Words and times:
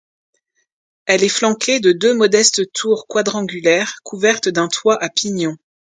Elle 1.05 1.23
est 1.23 1.29
flanquée 1.29 1.79
de 1.79 1.91
deux 1.91 2.15
modestes 2.15 2.71
tours 2.73 3.05
quadrangulaires 3.07 3.99
couvertes 4.01 4.49
d’un 4.49 4.67
toit 4.67 4.95
à 4.99 5.09
pignon. 5.09 5.55